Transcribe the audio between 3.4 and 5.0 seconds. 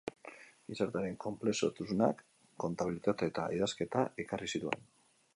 idazketa ekarri zituen.